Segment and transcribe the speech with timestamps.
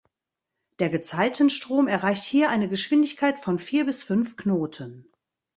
[0.79, 5.07] Der Gezeitenstrom erreicht hier eine Geschwindigkeit von vier bis fünf Knoten.